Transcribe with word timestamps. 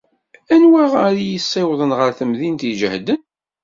Anwa 0.53 0.81
ara 1.01 1.15
iyi-issiwḍen 1.19 1.91
ɣer 1.99 2.09
temdint 2.19 2.67
iǧehden? 2.71 3.21